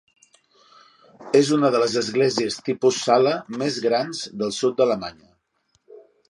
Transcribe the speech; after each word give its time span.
És 1.39 1.51
una 1.57 1.69
de 1.75 1.81
les 1.83 1.97
esglésies 2.01 2.57
tipus 2.69 2.97
sala 3.09 3.35
més 3.63 3.79
grans 3.85 4.23
del 4.41 4.57
sud 4.63 4.79
d'Alemanya. 4.81 5.99